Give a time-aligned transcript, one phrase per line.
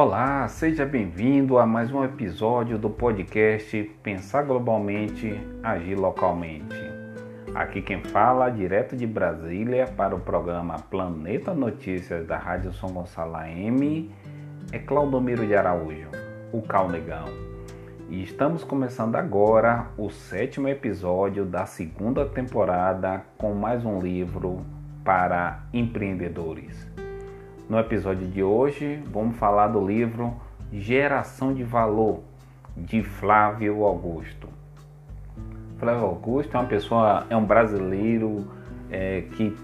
[0.00, 6.76] Olá, seja bem-vindo a mais um episódio do podcast Pensar Globalmente, Agir Localmente.
[7.52, 13.34] Aqui quem fala, direto de Brasília, para o programa Planeta Notícias da Rádio São Gonçalo
[13.34, 14.08] AM,
[14.70, 16.10] é Claudomiro de Araújo,
[16.52, 17.26] o Calnegão.
[18.08, 24.64] E estamos começando agora o sétimo episódio da segunda temporada com mais um livro
[25.02, 26.86] para empreendedores.
[27.68, 30.34] No episódio de hoje, vamos falar do livro
[30.72, 32.20] Geração de Valor,
[32.74, 34.48] de Flávio Augusto.
[35.76, 38.46] Flávio Augusto é uma pessoa, é um brasileiro
[38.90, 39.54] é, que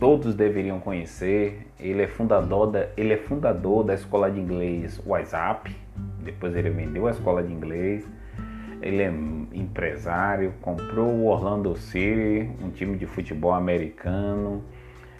[0.00, 1.70] todos deveriam conhecer.
[1.78, 5.72] Ele é fundador da, ele é fundador da escola de inglês WhatsApp.
[6.24, 8.04] Depois ele vendeu a escola de inglês.
[8.82, 9.14] Ele é
[9.54, 14.64] empresário, comprou o Orlando City, um time de futebol americano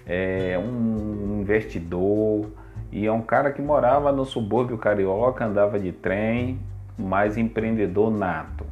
[0.07, 2.49] é um investidor
[2.93, 6.61] e é um cara que morava no subúrbio carioca, andava de trem,
[6.97, 8.65] mas empreendedor nato.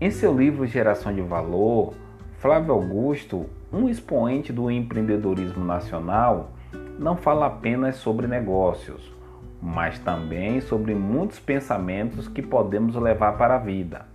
[0.00, 1.94] Em seu livro Geração de Valor,
[2.38, 6.50] Flávio Augusto, um expoente do empreendedorismo nacional,
[6.98, 9.12] não fala apenas sobre negócios,
[9.60, 14.06] mas também sobre muitos pensamentos que podemos levar para a vida.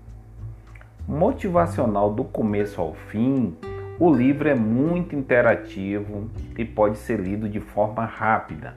[1.08, 3.55] Motivacional do começo ao fim,
[4.00, 8.76] o livro é muito interativo e pode ser lido de forma rápida,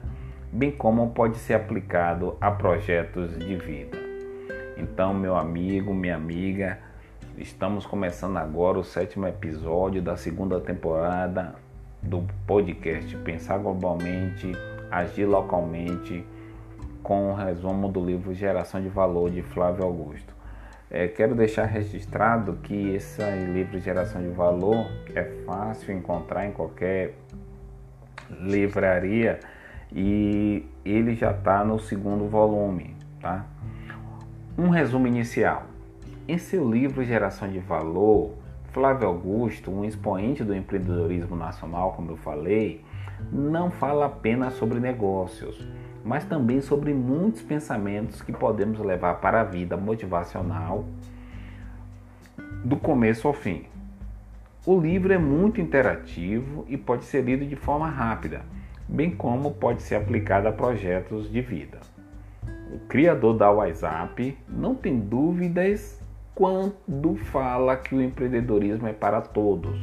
[0.51, 3.97] bem como pode ser aplicado a projetos de vida.
[4.75, 6.79] Então, meu amigo, minha amiga,
[7.37, 11.53] estamos começando agora o sétimo episódio da segunda temporada
[12.01, 14.51] do podcast Pensar Globalmente,
[14.89, 16.25] Agir Localmente,
[17.03, 20.30] com o um resumo do livro Geração de Valor de Flávio Augusto.
[20.93, 27.15] É, quero deixar registrado que esse livro Geração de Valor é fácil encontrar em qualquer
[28.41, 29.39] livraria
[29.89, 33.45] e ele já está no segundo volume, tá?
[34.57, 35.63] Um resumo inicial.
[36.27, 38.33] Em seu livro Geração de Valor,
[38.73, 42.83] Flávio Augusto, um expoente do empreendedorismo nacional, como eu falei,
[43.31, 45.65] não fala apenas sobre negócios,
[46.03, 50.85] mas também sobre muitos pensamentos que podemos levar para a vida motivacional
[52.63, 53.65] do começo ao fim.
[54.65, 58.41] O livro é muito interativo e pode ser lido de forma rápida,
[58.87, 61.79] bem como pode ser aplicado a projetos de vida.
[62.71, 65.99] O criador da WhatsApp não tem dúvidas
[66.35, 69.79] quando fala que o empreendedorismo é para todos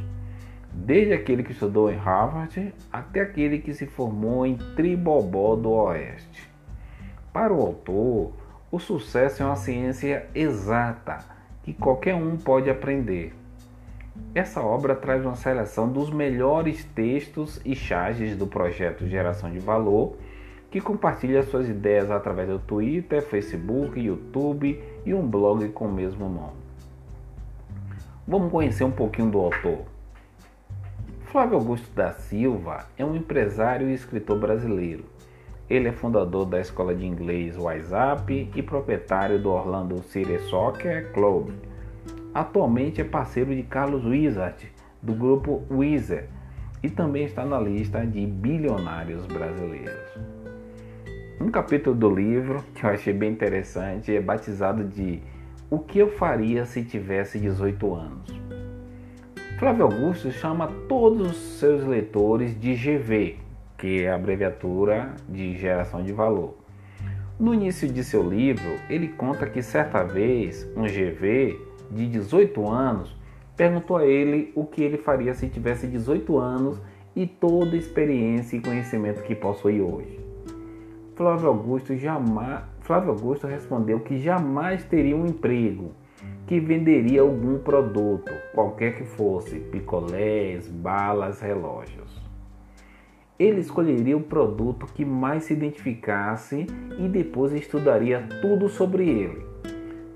[0.84, 6.48] desde aquele que estudou em Harvard até aquele que se formou em Tribobó do Oeste.
[7.32, 8.32] Para o autor,
[8.70, 11.18] o sucesso é uma ciência exata
[11.62, 13.34] que qualquer um pode aprender.
[14.34, 20.16] Essa obra traz uma seleção dos melhores textos e charges do projeto Geração de Valor,
[20.70, 26.28] que compartilha suas ideias através do Twitter, Facebook, YouTube e um blog com o mesmo
[26.28, 26.58] nome.
[28.26, 29.97] Vamos conhecer um pouquinho do autor.
[31.30, 35.04] Flávio Augusto da Silva é um empresário e escritor brasileiro.
[35.68, 41.50] Ele é fundador da escola de inglês WhatsApp e proprietário do Orlando City Soccer Club.
[42.32, 44.72] Atualmente é parceiro de Carlos Wizard,
[45.02, 46.28] do grupo Wizard,
[46.82, 50.18] e também está na lista de bilionários brasileiros.
[51.38, 55.20] Um capítulo do livro que eu achei bem interessante é batizado de
[55.68, 58.47] O que eu faria se tivesse 18 anos.
[59.58, 63.38] Flávio Augusto chama todos os seus leitores de GV,
[63.76, 66.54] que é a abreviatura de geração de valor.
[67.40, 71.60] No início de seu livro, ele conta que certa vez um GV
[71.90, 73.16] de 18 anos
[73.56, 76.80] perguntou a ele o que ele faria se tivesse 18 anos
[77.16, 80.20] e toda a experiência e conhecimento que possui hoje.
[81.16, 85.90] Flávio Augusto, jamais, Flávio Augusto respondeu que jamais teria um emprego
[86.48, 92.26] que venderia algum produto, qualquer que fosse, picolés, balas, relógios.
[93.38, 96.66] Ele escolheria o produto que mais se identificasse
[96.98, 99.46] e depois estudaria tudo sobre ele.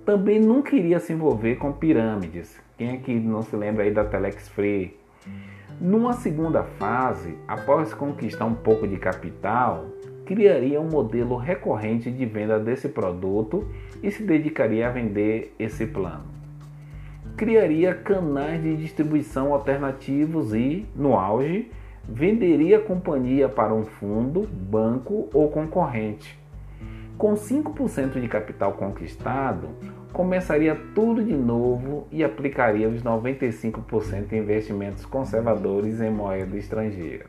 [0.07, 2.59] Também não queria se envolver com pirâmides.
[2.79, 4.97] Quem é que não se lembra aí da Telex Free?
[5.79, 9.87] Numa segunda fase, após conquistar um pouco de capital,
[10.35, 13.69] criaria um modelo recorrente de venda desse produto
[14.03, 16.25] e se dedicaria a vender esse plano.
[17.37, 21.71] Criaria canais de distribuição alternativos e, no auge,
[22.09, 26.39] venderia a companhia para um fundo, banco ou concorrente.
[27.19, 29.69] Com 5% de capital conquistado,
[30.15, 37.27] começaria tudo de novo e aplicaria os 95% em investimentos conservadores em moeda estrangeira.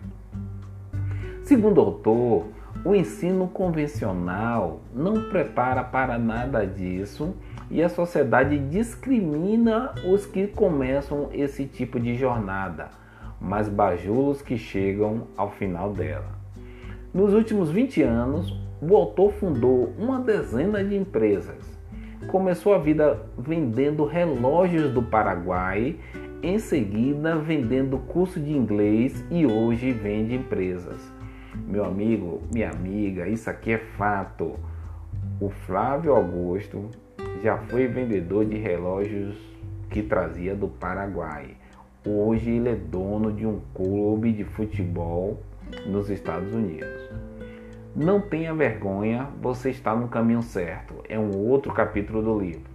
[1.43, 2.45] Segundo o autor,
[2.85, 7.33] O ensino convencional não prepara para nada disso
[7.71, 12.89] e a sociedade discrimina os que começam esse tipo de jornada,
[13.39, 16.27] mas bajula os que chegam ao final dela.
[17.13, 21.79] Nos últimos 20 anos, o autor fundou uma dezena de empresas.
[22.27, 25.95] Começou a vida vendendo relógios do Paraguai,
[26.41, 31.12] em seguida vendendo curso de inglês e hoje vende empresas.
[31.55, 34.55] Meu amigo, minha amiga, isso aqui é fato.
[35.39, 36.89] O Flávio Augusto
[37.43, 39.37] já foi vendedor de relógios
[39.89, 41.55] que trazia do Paraguai.
[42.05, 45.41] Hoje ele é dono de um clube de futebol
[45.85, 47.09] nos Estados Unidos.
[47.95, 50.95] Não tenha vergonha, você está no caminho certo.
[51.07, 52.73] É um outro capítulo do livro.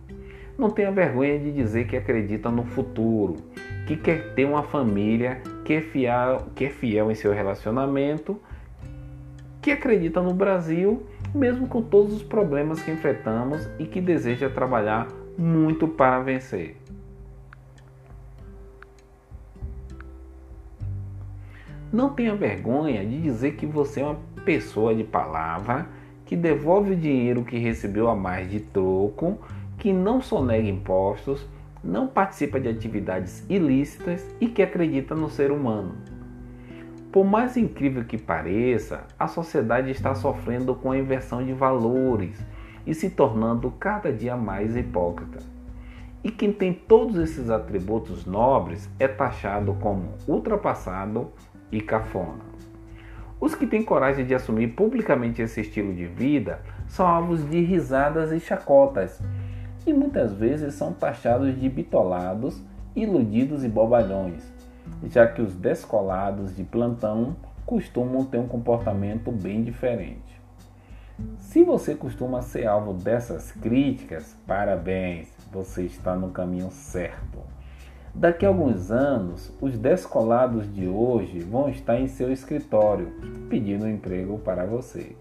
[0.57, 3.37] Não tenha vergonha de dizer que acredita no futuro,
[3.87, 8.41] que quer ter uma família, que é fiel, que é fiel em seu relacionamento,
[9.69, 11.03] que acredita no Brasil,
[11.35, 16.75] mesmo com todos os problemas que enfrentamos e que deseja trabalhar muito para vencer.
[21.93, 25.87] Não tenha vergonha de dizer que você é uma pessoa de palavra
[26.25, 29.39] que devolve o dinheiro que recebeu a mais de troco,
[29.77, 31.47] que não sonega impostos,
[31.85, 36.18] não participa de atividades ilícitas e que acredita no ser humano.
[37.19, 42.41] Por mais incrível que pareça, a sociedade está sofrendo com a inversão de valores
[42.87, 45.41] e se tornando cada dia mais hipócrita.
[46.23, 51.33] E quem tem todos esses atributos nobres é taxado como ultrapassado
[51.73, 52.45] e cafona.
[53.41, 58.31] Os que têm coragem de assumir publicamente esse estilo de vida são alvos de risadas
[58.31, 59.21] e chacotas,
[59.85, 62.63] e muitas vezes são taxados de bitolados,
[62.95, 64.57] iludidos e bobalhões,
[65.05, 70.41] já que os descolados de plantão costumam ter um comportamento bem diferente.
[71.37, 77.39] Se você costuma ser alvo dessas críticas, parabéns, você está no caminho certo.
[78.15, 83.13] Daqui a alguns anos, os descolados de hoje vão estar em seu escritório
[83.49, 85.15] pedindo um emprego para você.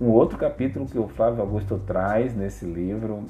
[0.00, 3.24] Um outro capítulo que o Flávio Augusto traz nesse livro,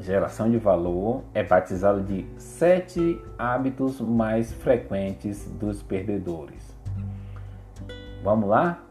[0.00, 6.76] Geração de Valor, é batizado de Sete Hábitos Mais Frequentes dos Perdedores.
[8.22, 8.82] Vamos lá?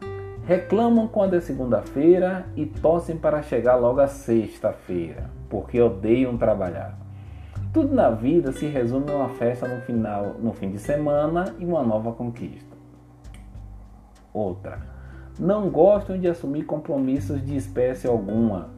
[0.44, 6.98] Reclamam quando é segunda-feira e torcem para chegar logo a sexta-feira, porque odeiam trabalhar.
[7.72, 11.64] Tudo na vida se resume a uma festa no final, no fim de semana e
[11.64, 12.76] uma nova conquista.
[14.32, 14.80] Outra.
[15.38, 18.70] Não gostam de assumir compromissos de espécie alguma.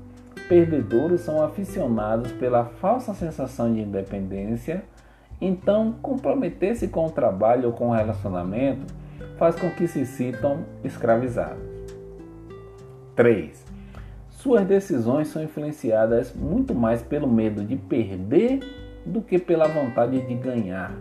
[0.48, 4.82] Perdedores são aficionados pela falsa sensação de independência,
[5.38, 8.86] então comprometer-se com o trabalho ou com o relacionamento
[9.36, 11.62] faz com que se sintam escravizados.
[13.14, 13.62] 3.
[14.30, 18.60] Suas decisões são influenciadas muito mais pelo medo de perder
[19.04, 20.94] do que pela vontade de ganhar.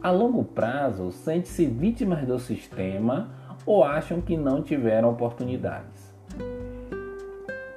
[0.00, 3.30] A longo prazo, sente-se vítimas do sistema
[3.66, 6.14] ou acham que não tiveram oportunidades.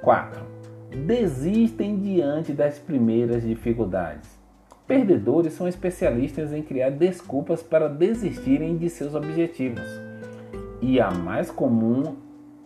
[0.00, 0.53] 4.
[0.94, 4.38] Desistem diante das primeiras dificuldades.
[4.86, 9.82] Perdedores são especialistas em criar desculpas para desistirem de seus objetivos.
[10.80, 12.16] E a mais comum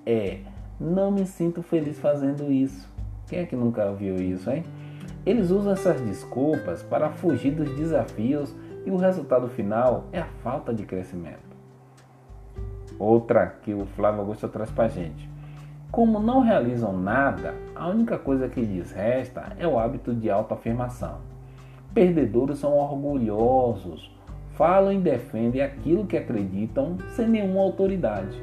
[0.04, 0.40] é:
[0.78, 2.86] não me sinto feliz fazendo isso.
[3.26, 4.62] Quem é que nunca viu isso, hein?
[5.24, 8.54] Eles usam essas desculpas para fugir dos desafios
[8.84, 11.56] e o resultado final é a falta de crescimento.
[12.98, 15.28] Outra que o Flávio Augusto traz para gente.
[15.90, 21.16] Como não realizam nada, a única coisa que lhes resta é o hábito de autoafirmação.
[21.94, 24.14] Perdedores são orgulhosos,
[24.52, 28.42] falam e defendem aquilo que acreditam sem nenhuma autoridade.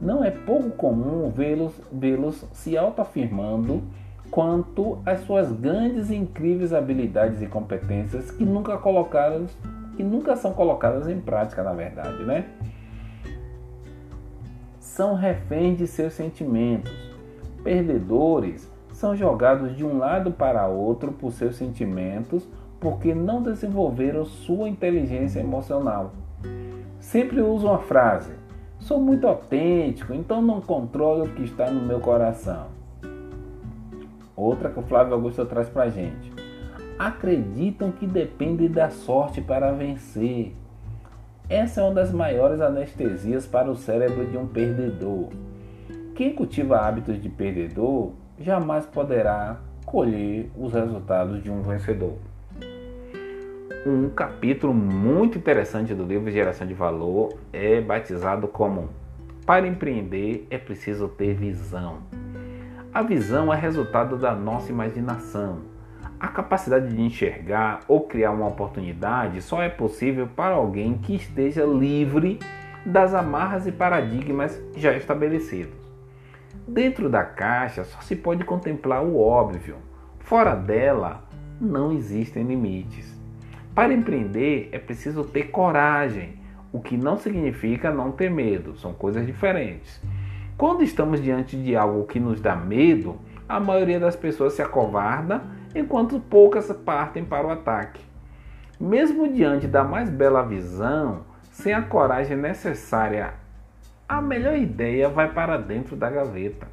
[0.00, 2.18] Não é pouco comum vê-los vê
[2.52, 3.82] se autoafirmando
[4.30, 9.56] quanto às suas grandes e incríveis habilidades e competências que nunca colocadas,
[9.96, 12.46] que nunca são colocadas em prática, na verdade, né?
[14.94, 16.92] São reféns de seus sentimentos.
[17.64, 22.46] Perdedores são jogados de um lado para outro por seus sentimentos
[22.78, 26.12] porque não desenvolveram sua inteligência emocional.
[27.00, 28.34] Sempre usam a frase:
[28.80, 32.66] sou muito autêntico, então não controlo o que está no meu coração.
[34.36, 36.30] Outra que o Flávio Augusto traz para gente.
[36.98, 40.54] Acreditam que depende da sorte para vencer.
[41.52, 45.28] Essa é uma das maiores anestesias para o cérebro de um perdedor.
[46.14, 52.14] Quem cultiva hábitos de perdedor jamais poderá colher os resultados de um vencedor.
[53.86, 58.88] Um capítulo muito interessante do livro Geração de Valor é batizado como
[59.44, 61.98] Para empreender é preciso ter visão.
[62.94, 65.71] A visão é resultado da nossa imaginação.
[66.22, 71.64] A capacidade de enxergar ou criar uma oportunidade só é possível para alguém que esteja
[71.64, 72.38] livre
[72.86, 75.74] das amarras e paradigmas já estabelecidos.
[76.64, 79.78] Dentro da caixa só se pode contemplar o óbvio,
[80.20, 81.24] fora dela
[81.60, 83.12] não existem limites.
[83.74, 86.38] Para empreender é preciso ter coragem,
[86.72, 90.00] o que não significa não ter medo, são coisas diferentes.
[90.56, 95.42] Quando estamos diante de algo que nos dá medo, a maioria das pessoas se acovarda,
[95.74, 98.00] enquanto poucas partem para o ataque.
[98.78, 103.34] Mesmo diante da mais bela visão, sem a coragem necessária,
[104.08, 106.66] a melhor ideia vai para dentro da gaveta.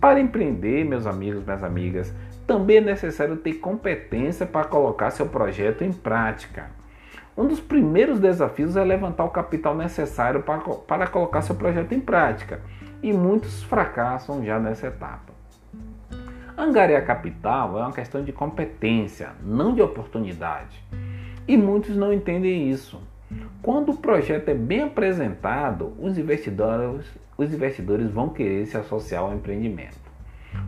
[0.00, 2.14] Para empreender, meus amigos, minhas amigas,
[2.46, 6.70] também é necessário ter competência para colocar seu projeto em prática.
[7.36, 12.00] Um dos primeiros desafios é levantar o capital necessário para, para colocar seu projeto em
[12.00, 12.60] prática,
[13.02, 15.39] e muitos fracassam já nessa etapa.
[16.56, 20.82] Angariar capital é uma questão de competência, não de oportunidade.
[21.46, 23.00] E muitos não entendem isso.
[23.62, 29.34] Quando o projeto é bem apresentado, os investidores, os investidores vão querer se associar ao
[29.34, 29.98] empreendimento.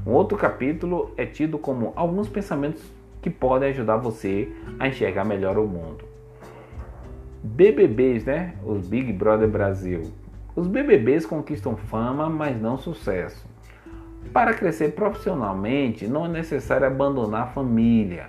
[0.07, 2.83] Um outro capítulo é tido como alguns pensamentos
[3.21, 6.05] que podem ajudar você a enxergar melhor o mundo.
[7.43, 8.55] BBBs, né?
[8.65, 10.03] Os Big Brother Brasil.
[10.55, 13.52] Os BBBs conquistam fama, mas não sucesso.
[14.31, 18.29] Para crescer profissionalmente, não é necessário abandonar a família.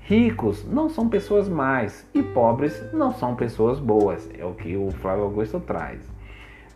[0.00, 4.90] Ricos não são pessoas más e pobres não são pessoas boas, é o que o
[4.90, 6.00] Flávio Augusto traz.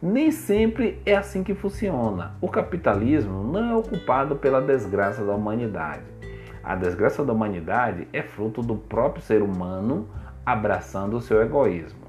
[0.01, 2.37] Nem sempre é assim que funciona.
[2.41, 6.05] O capitalismo não é ocupado pela desgraça da humanidade.
[6.63, 10.09] A desgraça da humanidade é fruto do próprio ser humano
[10.45, 12.04] abraçando o seu egoísmo.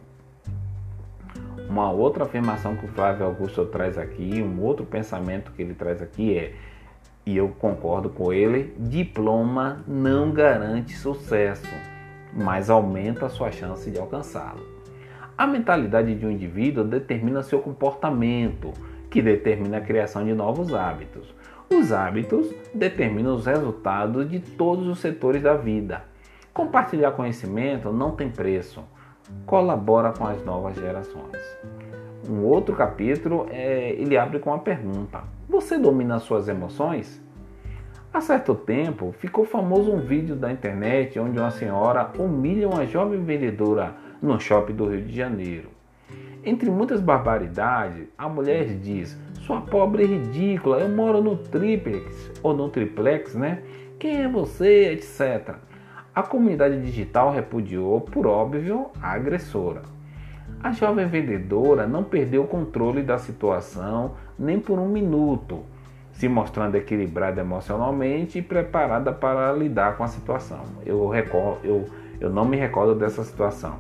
[1.76, 6.02] Uma outra afirmação que o Flávio Augusto traz aqui, um outro pensamento que ele traz
[6.02, 6.54] aqui é
[7.26, 11.68] e eu concordo com ele, diploma não garante sucesso,
[12.32, 14.66] mas aumenta a sua chance de alcançá-lo.
[15.38, 18.72] A mentalidade de um indivíduo determina seu comportamento,
[19.12, 21.36] que determina a criação de novos hábitos.
[21.70, 26.06] Os hábitos determinam os resultados de todos os setores da vida.
[26.54, 28.82] Compartilhar conhecimento não tem preço,
[29.46, 31.38] colabora com as novas gerações.
[32.30, 37.22] Um outro capítulo é, ele abre com uma pergunta: Você domina as suas emoções?
[38.14, 43.22] Há certo tempo ficou famoso um vídeo da internet onde uma senhora humilha uma jovem
[43.22, 45.70] vendedora no shopping do Rio de Janeiro.
[46.44, 52.56] Entre muitas barbaridades, a mulher diz: Sua pobre e ridícula, eu moro no triplex ou
[52.56, 53.62] no triplex, né?
[54.00, 54.94] Quem é você?
[54.94, 55.56] etc.
[56.16, 59.82] A comunidade digital repudiou, por óbvio, a agressora.
[60.64, 65.64] A jovem vendedora não perdeu o controle da situação nem por um minuto,
[66.14, 70.62] se mostrando equilibrada emocionalmente e preparada para lidar com a situação.
[70.86, 71.86] Eu, recordo, eu,
[72.22, 73.76] eu não me recordo dessa situação.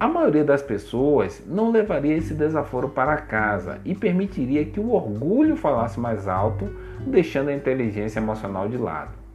[0.00, 5.54] A maioria das pessoas não levaria esse desaforo para casa e permitiria que o orgulho
[5.54, 6.68] falasse mais alto,
[7.06, 9.25] deixando a inteligência emocional de lado.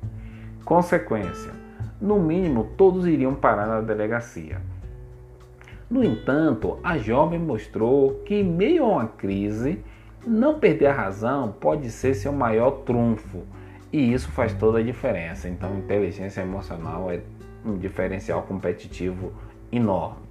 [0.72, 1.52] Consequência:
[2.00, 4.62] no mínimo, todos iriam parar na delegacia.
[5.90, 9.84] No entanto, a jovem mostrou que, em meio a uma crise,
[10.26, 13.40] não perder a razão pode ser seu maior trunfo
[13.92, 15.50] e isso faz toda a diferença.
[15.50, 17.20] Então, inteligência emocional é
[17.66, 19.34] um diferencial competitivo
[19.74, 20.24] enorme.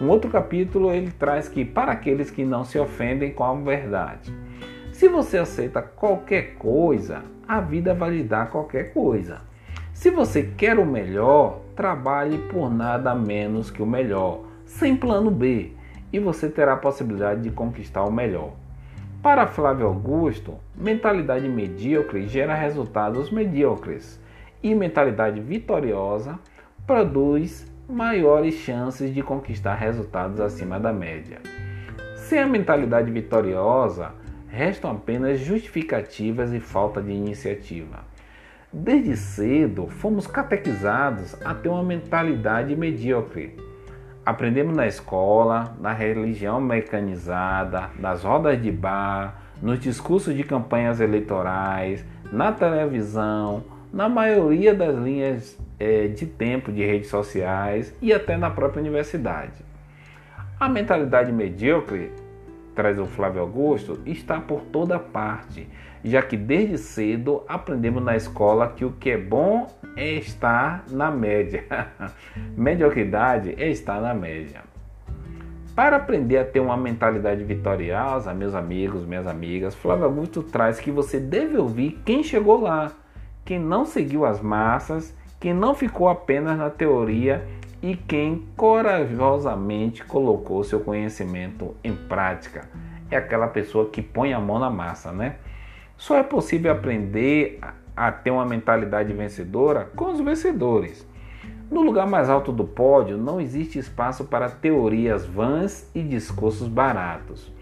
[0.00, 4.32] Um outro capítulo ele traz que para aqueles que não se ofendem com a verdade.
[4.90, 9.44] Se você aceita qualquer coisa, a vida vai lhe dar qualquer coisa.
[9.96, 15.72] Se você quer o melhor, trabalhe por nada menos que o melhor sem plano B,
[16.12, 18.52] e você terá a possibilidade de conquistar o melhor.
[19.22, 24.20] Para Flávio Augusto, mentalidade medíocre gera resultados medíocres
[24.62, 26.38] e mentalidade vitoriosa
[26.86, 31.40] produz maiores chances de conquistar resultados acima da média.
[32.16, 34.12] Sem a mentalidade vitoriosa,
[34.46, 38.04] restam apenas justificativas e falta de iniciativa.
[38.72, 43.56] Desde cedo, fomos catequizados a ter uma mentalidade medíocre
[44.26, 52.04] aprendemos na escola, na religião mecanizada, nas rodas de bar, nos discursos de campanhas eleitorais,
[52.32, 58.50] na televisão, na maioria das linhas é, de tempo de redes sociais e até na
[58.50, 59.64] própria universidade.
[60.58, 62.10] A mentalidade medíocre,
[62.76, 65.66] traz o Flávio Augusto, está por toda parte,
[66.04, 69.66] já que desde cedo aprendemos na escola que o que é bom
[69.96, 71.64] é estar na média.
[72.54, 74.60] Mediocridade é estar na média.
[75.74, 80.90] Para aprender a ter uma mentalidade vitoriosa, meus amigos, minhas amigas, Flávio Augusto traz que
[80.90, 82.92] você deve ouvir quem chegou lá,
[83.44, 87.46] quem não seguiu as massas, quem não ficou apenas na teoria
[87.82, 92.68] e quem corajosamente colocou seu conhecimento em prática.
[93.10, 95.36] É aquela pessoa que põe a mão na massa, né?
[95.96, 97.60] Só é possível aprender
[97.96, 101.06] a ter uma mentalidade vencedora com os vencedores.
[101.70, 107.52] No lugar mais alto do pódio, não existe espaço para teorias vãs e discursos baratos.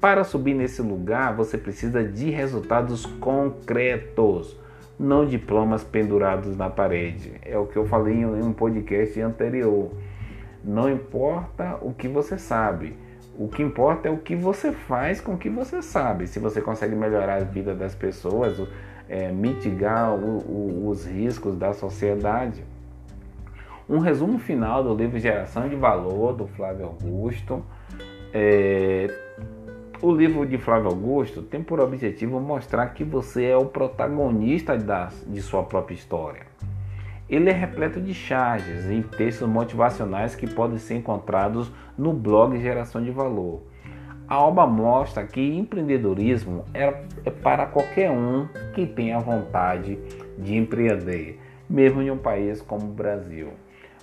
[0.00, 4.56] Para subir nesse lugar, você precisa de resultados concretos,
[5.00, 7.32] não diplomas pendurados na parede.
[7.42, 9.90] É o que eu falei em um podcast anterior.
[10.62, 12.94] Não importa o que você sabe,
[13.38, 16.26] o que importa é o que você faz com o que você sabe.
[16.26, 18.60] Se você consegue melhorar a vida das pessoas,
[19.08, 22.62] é, mitigar o, o, os riscos da sociedade.
[23.88, 27.64] Um resumo final do livro Geração de Valor, do Flávio Augusto.
[28.34, 29.08] É,
[30.02, 35.10] o livro de Flávio Augusto tem por objetivo mostrar que você é o protagonista da,
[35.26, 36.46] de sua própria história.
[37.28, 43.02] Ele é repleto de charges e textos motivacionais que podem ser encontrados no blog Geração
[43.02, 43.62] de Valor.
[44.26, 49.98] A obra mostra que empreendedorismo é, é para qualquer um que tenha vontade
[50.38, 51.38] de empreender,
[51.68, 53.48] mesmo em um país como o Brasil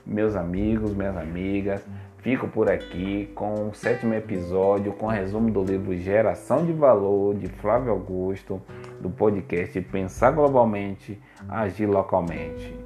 [0.08, 1.86] meus amigos, minhas amigas.
[2.28, 7.48] Fico por aqui com o sétimo episódio com resumo do livro Geração de Valor de
[7.48, 8.62] Flávio Augusto,
[9.00, 11.18] do podcast Pensar Globalmente,
[11.48, 12.78] Agir Localmente.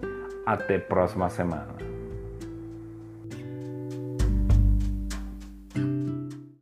[0.45, 1.90] Até próxima semana.